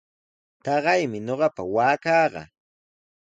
[0.63, 2.41] Taqaymi ñuqapa waakaqa.